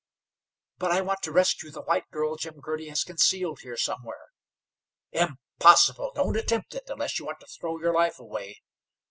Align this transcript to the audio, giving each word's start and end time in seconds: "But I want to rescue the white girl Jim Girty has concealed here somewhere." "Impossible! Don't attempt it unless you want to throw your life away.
"But 0.79 0.89
I 0.89 1.01
want 1.01 1.21
to 1.21 1.31
rescue 1.31 1.69
the 1.69 1.83
white 1.83 2.09
girl 2.09 2.35
Jim 2.35 2.59
Girty 2.59 2.89
has 2.89 3.03
concealed 3.03 3.59
here 3.59 3.77
somewhere." 3.77 4.31
"Impossible! 5.11 6.11
Don't 6.15 6.35
attempt 6.37 6.73
it 6.73 6.89
unless 6.89 7.19
you 7.19 7.25
want 7.27 7.39
to 7.41 7.45
throw 7.45 7.79
your 7.79 7.93
life 7.93 8.17
away. 8.17 8.63